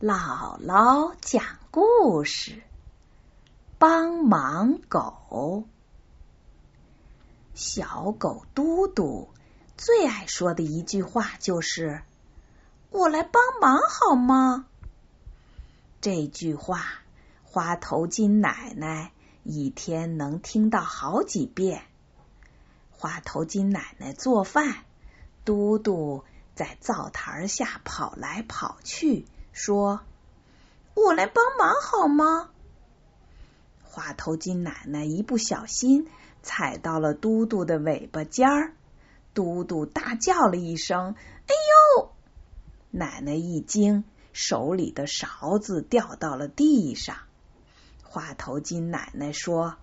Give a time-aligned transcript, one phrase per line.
[0.00, 2.62] 姥姥讲故事：
[3.80, 5.64] 帮忙狗。
[7.52, 9.28] 小狗嘟嘟
[9.76, 12.00] 最爱说的一句话就是
[12.90, 14.66] ：“我来帮忙好吗？”
[16.00, 16.84] 这句话，
[17.42, 19.10] 花头巾奶奶
[19.42, 21.82] 一天能听到好几遍。
[22.92, 24.76] 花头巾奶奶做饭，
[25.44, 26.22] 嘟嘟
[26.54, 29.26] 在灶台下跑来跑去。
[29.58, 30.02] 说
[30.94, 32.50] ：“我来帮忙好吗？”
[33.82, 36.06] 花头巾奶奶一不小心
[36.44, 38.72] 踩到了嘟嘟的尾巴尖儿，
[39.34, 41.16] 嘟嘟大叫了一声
[41.50, 41.54] ：“哎
[41.98, 42.10] 呦！”
[42.92, 47.16] 奶奶一惊，手里的勺子掉到了地上。
[48.04, 49.74] 花头巾奶奶说：“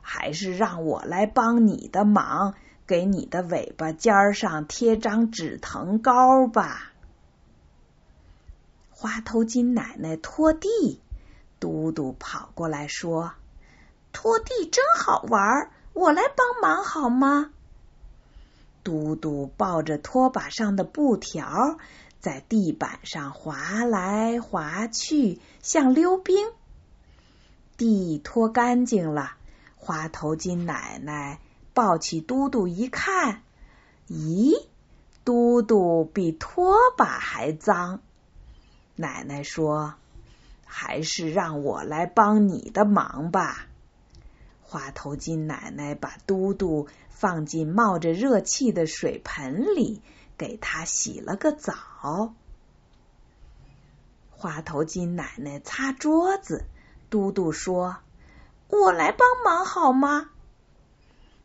[0.00, 2.54] 还是让我来帮你的忙，
[2.86, 6.87] 给你的尾巴尖上贴张止疼膏吧。”
[9.00, 11.00] 花头金奶奶拖地，
[11.60, 13.30] 嘟嘟跑过来说
[14.12, 17.52] ：“拖地真好玩，我来帮忙好吗？”
[18.82, 21.78] 嘟嘟抱着拖把上的布条，
[22.18, 26.50] 在地板上滑来滑去，像溜冰。
[27.76, 29.36] 地拖干净了，
[29.76, 31.38] 花头金奶奶
[31.72, 33.44] 抱起嘟嘟一看，
[34.08, 34.60] 咦，
[35.24, 38.00] 嘟嘟比拖把还脏。
[39.00, 39.94] 奶奶说
[40.66, 43.66] ：“还是让我来帮你的忙吧。”
[44.60, 50.02] 花头巾奶奶把嘟嘟放进冒着热气的水盆里，
[50.36, 52.34] 给他洗了个澡。
[54.30, 56.64] 花头巾奶奶擦桌子，
[57.08, 57.98] 嘟嘟说
[58.68, 60.30] ：“我来帮忙好吗？”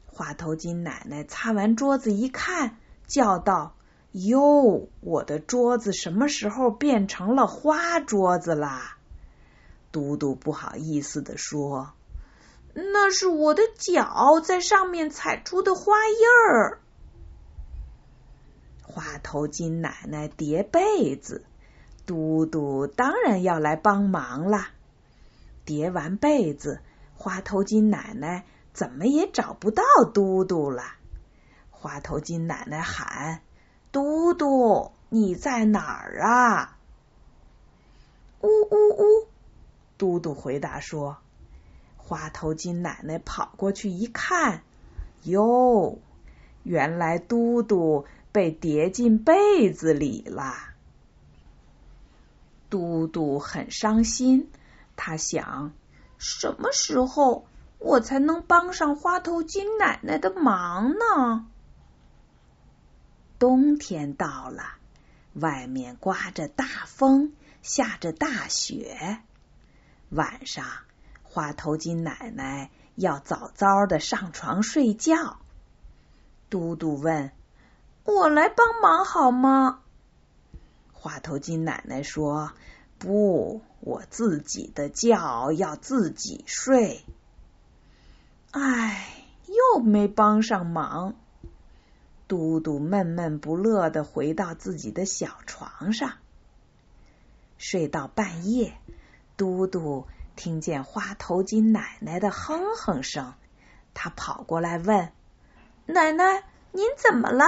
[0.07, 3.75] 花头巾奶奶擦完桌子一看，叫道。
[4.13, 8.97] 哟，我的桌子什么时候变成了花桌子啦？
[9.91, 11.93] 嘟嘟不好意思的说
[12.75, 16.79] ：“那是我的脚在上面踩出的花印儿。”
[18.85, 21.43] 花头巾奶奶叠被子，
[22.05, 24.69] 嘟嘟当然要来帮忙啦。
[25.65, 26.81] 叠完被子，
[27.15, 29.83] 花头巾奶奶怎么也找不到
[30.13, 30.83] 嘟嘟了。
[31.71, 33.41] 花头巾奶奶喊。
[33.93, 36.77] 嘟嘟，你在哪儿啊？
[38.41, 39.27] 呜呜呜！
[39.99, 41.17] 嘟嘟回答说
[41.95, 44.63] ：“花头金奶奶跑过去一看，
[45.25, 45.99] 哟，
[46.63, 50.55] 原来嘟嘟被叠进被子里了。”
[52.71, 54.49] 嘟嘟很伤心，
[54.95, 55.71] 他想：
[56.17, 57.45] 什么时候
[57.77, 61.45] 我才能帮上花头金奶奶的忙呢？
[63.43, 64.63] 冬天到了，
[65.33, 69.19] 外面刮着大风，下着大雪。
[70.11, 70.65] 晚上，
[71.23, 75.41] 花头巾奶奶要早早的上床睡觉。
[76.49, 77.33] 嘟嘟问
[78.07, 79.81] ：“我来帮忙好吗？”
[80.93, 82.53] 花头巾奶奶说
[82.97, 87.03] ：“不，我自己的觉要自己睡。”
[88.51, 89.05] 唉，
[89.47, 91.15] 又没帮上忙。
[92.27, 96.13] 嘟嘟闷闷不乐的回到自己的小床上，
[97.57, 98.77] 睡到半夜，
[99.37, 103.33] 嘟嘟听见花头巾奶奶的哼哼声，
[103.93, 105.11] 他跑过来问
[105.85, 107.45] ：“奶奶，您怎么了？”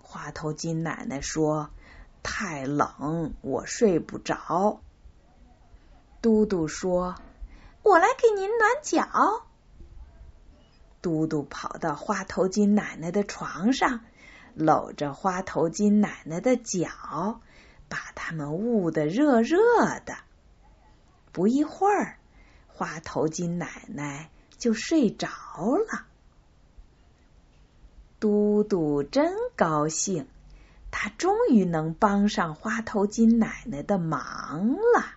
[0.00, 1.70] 花头巾奶奶说
[2.22, 4.80] ：“太冷，我睡不着。”
[6.22, 7.16] 嘟嘟说
[7.82, 9.45] ：“我来给您暖脚。”
[11.06, 14.00] 嘟嘟跑到花头巾奶奶的床上，
[14.54, 17.40] 搂着花头巾奶奶的脚，
[17.88, 19.56] 把他们捂得热热
[20.04, 20.16] 的。
[21.30, 22.18] 不一会儿，
[22.66, 26.06] 花头巾奶奶就睡着了。
[28.18, 30.26] 嘟嘟真高兴，
[30.90, 35.15] 他终于能帮上花头巾奶奶的忙了。